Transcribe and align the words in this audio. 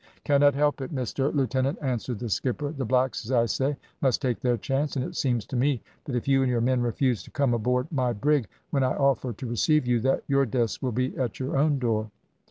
"`Cannot 0.25 0.55
help 0.55 0.81
it, 0.81 0.91
Mister 0.91 1.31
Lieutenant,' 1.31 1.77
answered 1.79 2.17
the 2.17 2.27
skipper. 2.29 2.71
`The 2.71 2.87
blacks, 2.87 3.23
as 3.23 3.31
I 3.31 3.45
say, 3.45 3.77
must 4.01 4.19
take 4.19 4.39
their 4.39 4.57
chance; 4.57 4.95
and 4.95 5.05
it 5.05 5.15
seems 5.15 5.45
to 5.45 5.55
me 5.55 5.83
that 6.05 6.15
if 6.15 6.27
you 6.27 6.41
and 6.41 6.49
your 6.49 6.59
men 6.59 6.81
refuse 6.81 7.21
to 7.21 7.29
come 7.29 7.53
aboard 7.53 7.85
my 7.91 8.11
brig, 8.11 8.47
when 8.71 8.83
I 8.83 8.95
offer 8.95 9.31
to 9.33 9.45
receive 9.45 9.85
you, 9.85 9.99
that 9.99 10.23
your 10.27 10.47
deaths 10.47 10.81
will 10.81 10.91
be 10.91 11.15
at 11.19 11.39
your 11.39 11.55
own 11.55 11.77
door.' 11.77 12.09